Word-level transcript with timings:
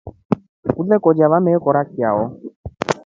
Ulekolya 0.81 1.29
vamekora 1.31 1.81
chao. 1.93 2.21